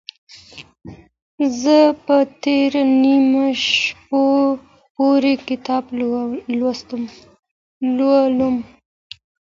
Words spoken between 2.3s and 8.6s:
تر نیمو شپو پورې کتاب لولم.